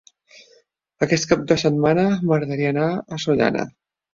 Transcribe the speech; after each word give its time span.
Aquest 1.07 1.29
cap 1.33 1.45
de 1.53 1.57
setmana 1.65 2.07
m'agradaria 2.31 2.75
anar 2.77 2.89
a 2.95 3.21
Sollana. 3.27 3.71